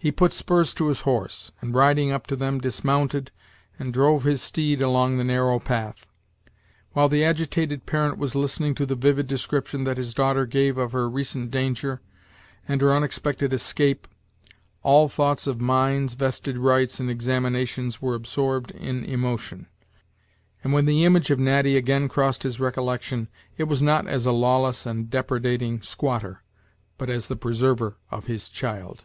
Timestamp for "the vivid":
8.86-9.26